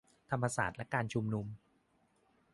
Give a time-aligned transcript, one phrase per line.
[0.29, 1.45] ธรรมศาสตร์และการชุมนุม